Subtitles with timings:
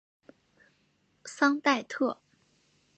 [1.25, 2.17] 桑代特。